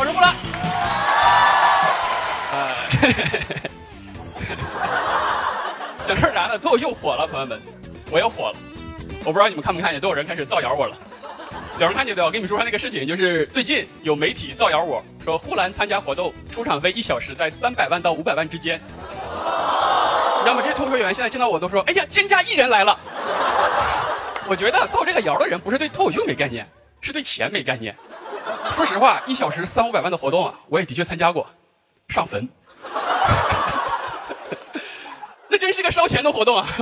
[0.00, 0.34] 我是呼兰。
[2.52, 2.74] 呃，
[6.08, 6.58] 讲事儿啥呢？
[6.58, 7.60] 脱口秀火了，朋友们，
[8.10, 8.56] 我也火了。
[9.26, 10.96] 我不知道你们看没看见，都有人开始造谣我了。
[11.78, 12.26] 有人看见没有？
[12.28, 18.80] 我跟你们说说那个事情，就是最近有媒体造谣我说呼兰参加活动出场费一小时在三百万到五百万之间。
[18.80, 20.62] 你知道吗？
[20.62, 22.98] 这些脱口秀演员现在见到我都说：“哎呀，天价艺人来了。”
[24.48, 26.66] 我觉得造这个谣的人不是对脱口秀没概念，
[27.02, 27.94] 是对钱没概念。
[28.72, 31.46] 说实话，一小时三五百万的活动啊，我也的确参加过，
[32.08, 32.48] 上坟，
[35.48, 36.66] 那真是个烧钱的活动啊。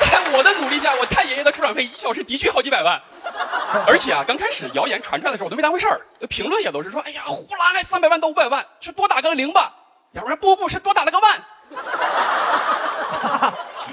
[0.00, 3.00] 在我的努力下，我太爷爷的出场费一小时的确好几百万，
[3.86, 9.72] 而且啊，刚开始谣言传出来的时候，我都没当回事儿，评论也都是说：“哎呀，呼啦还三百万到五百万，是多打个零吧？”
[10.12, 11.42] 要不然不不是多打了个万。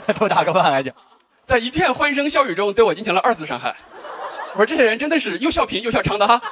[0.17, 0.91] 多打个万还行，
[1.45, 3.75] 在一片欢声笑语中对我进行了二次伤害。
[4.53, 6.41] 我说这些人真的是又笑贫又笑娼的哈。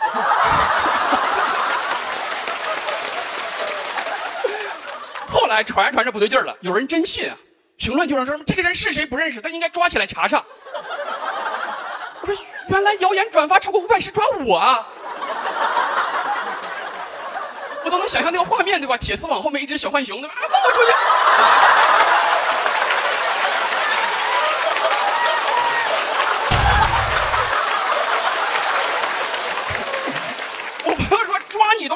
[5.27, 7.35] 后来传着传着不对劲了，有人真信啊，
[7.77, 10.43] 评论就说这个人是谁不认识，他应该抓起来查查。
[12.21, 12.35] 我说
[12.67, 14.88] 原来谣言转发超过五百是抓我啊！
[17.83, 18.97] 我都能想象那个画面对吧？
[18.97, 20.35] 铁丝网后面一只小浣熊对吧？
[20.35, 20.91] 啊，放我出去！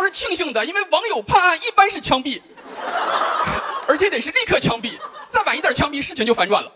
[0.10, 2.42] 庆幸的，因为网友判案一般是枪毙，
[3.88, 4.98] 而且得是立刻枪毙，
[5.30, 6.72] 再晚一点枪毙，事情就反转了。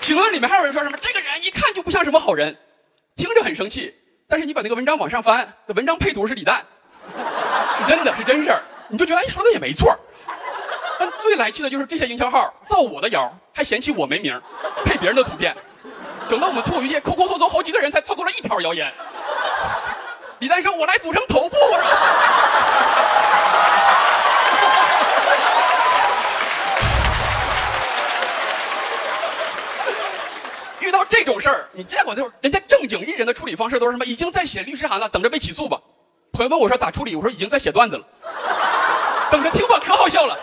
[0.00, 2.56] 评论里面还有人说什么这个人一看就不像什么好人，
[3.16, 3.94] 听着很生气。
[4.28, 6.64] 但是你把那个文章往上翻，那文章配图是李诞，
[7.78, 9.96] 是真的是真事儿，你就觉得哎说的也没错。
[10.98, 14.40] 但最来气的就是这些营销号造我的谣，还嫌弃我没名，
[14.84, 15.56] 配别人的图片。
[16.28, 18.92] 整到我们脱口秀界抠抠搜搜好几个人才凑够了一条谣言。
[20.40, 21.56] 李诞说：“我来组成头部。
[30.80, 34.04] ”遇到这种事儿，你见过那种人家正经艺人的处理方式都是什么？
[34.04, 35.78] 已经在写律师函了，等着被起诉吧。
[36.32, 37.16] 朋友问我说咋处理？
[37.16, 38.04] 我说已经在写段子了，
[39.30, 40.38] 等着听吧，可好笑了。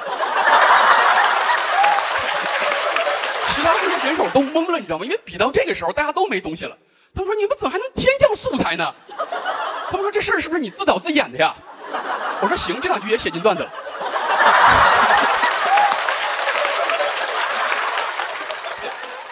[3.48, 5.06] 其他这些选手都懵了，你知道吗？
[5.06, 6.78] 因为比到这个时候，大家都没东西了。
[7.16, 8.94] 他们说：“你们怎么还能天降素材呢？”
[9.90, 11.56] 他们说：“这事儿是不是你自导自演的呀？”
[12.42, 13.70] 我说：“行，这两句也写进段子了。”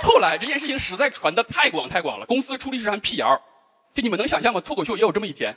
[0.04, 3.42] 后来这件事情实在传的太广太广了，公司出律师函辟谣。
[3.92, 4.62] 就你们能想象吗？
[4.62, 5.54] 脱口秀也有这么一天，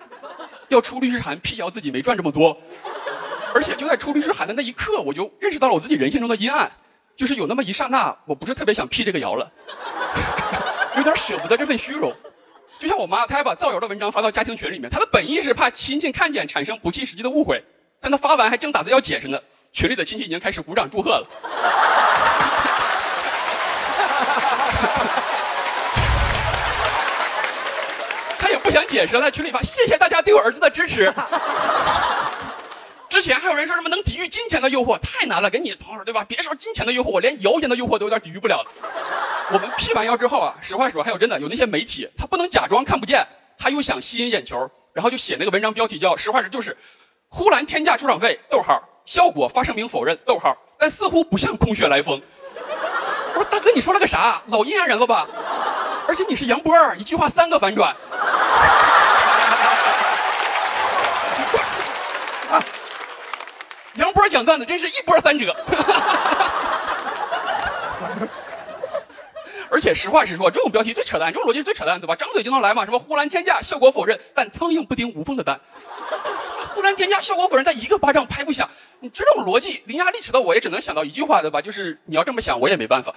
[0.69, 2.57] 要出律师函辟谣自己没赚这么多。
[3.55, 6.73] 而且就在出律师函的那一刻，我就认识到了我自己人性中的阴暗。
[7.17, 9.51] 就是有那么一刹那，我不是特别想辟这个谣了，
[10.97, 12.13] 有点舍不得这份虚荣。
[12.79, 17.63] 就像我妈，她还把造谣的文章发到家庭群里面，她的本意是怕亲戚看见产生不切实际的误会，
[18.01, 19.39] 但她发完还正打算要解释呢，
[19.73, 21.25] 群里的亲戚已经开始鼓掌祝贺了。
[28.37, 31.15] 他也不想解释了，在群里发谢谢大家对我儿子的支持。
[33.15, 36.25] 之前还有人说什么能抵御金钱的诱惑，太难了，给你朋友对吧？
[36.25, 38.67] 别说金钱的诱惑，我连谣言的诱惑都有点抵御不了了。
[39.53, 43.25] 我们辟完谣之后啊，实话说，还有真的有那些媒体，他不能假装看不见，
[43.57, 46.77] 他又想吸引眼球，然后就写那个文章标题叫“实话实就是
[47.29, 52.21] 呼兰天价出场费，逗号，效果发声明否认，逗号，但似乎不像空穴来风。”
[53.33, 54.43] 我说大哥，你说了个啥？
[54.49, 55.29] 老阴阳人了吧？
[56.09, 57.95] 而且你是杨波，一句话三个反转。
[63.97, 65.55] 杨波讲段子真是一波三折，
[69.71, 72.17] 而且实话实说，这种标题最扯淡，这种逻辑最扯淡，对吧？
[72.17, 72.84] 张嘴就能来嘛？
[72.84, 75.61] 什么呼兰天价，效果否认，但苍蝇不叮无缝的蛋。
[76.75, 78.69] 呼兰天价，效果否认，但一个巴掌拍不响。
[78.99, 81.62] 你这种逻辑伶牙俐齿的我也只能想到一句话，对吧？
[81.62, 83.14] 就是你要这么想，我也没办法，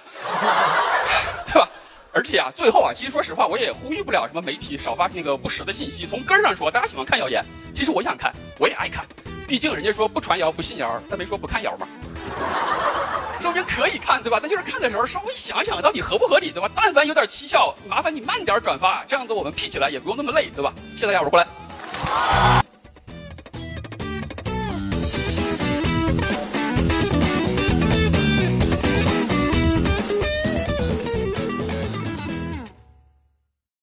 [1.46, 1.68] 对吧？
[2.12, 6.06] 而且啊，最后啊，其实说实话，我也呼吁不了什么媒体少发那个不实的信息。
[6.06, 7.44] 从根儿上说，大家喜欢看谣言，
[7.74, 9.04] 其实我想看，我也爱看。
[9.48, 11.88] 毕竟人家说不传谣不信谣，但没说不看谣嘛，
[13.40, 14.38] 说明可以看，对吧？
[14.38, 16.70] 但就是看的时候稍微想想到底合不合理，对吧？
[16.74, 20.70] 但凡有点蹊跷，麻烦你慢点转发，这样子我们 P 起来也不用那么累，对吧？
[20.92, 22.67] 谢谢大家，我是胡来。